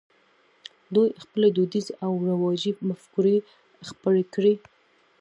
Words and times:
دوی 0.93 1.09
خپلې 1.23 1.47
دودیزې 1.57 1.93
او 2.05 2.11
رواجي 2.29 2.71
مفکورې 2.89 3.37
خپرې 3.89 4.23
کړې. 4.33 4.53